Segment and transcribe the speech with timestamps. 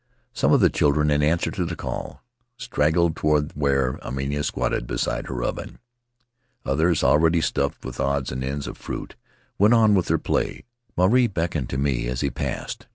[0.33, 2.23] Some of the children, in answer to the call,
[2.57, 5.77] straggled toward where Airima squatted beside her oven;
[6.65, 9.15] others, already stuffed with odds and ends of fruit,
[9.59, 10.63] went on with their play.
[10.97, 12.87] Maruae beckoned to me as he passed.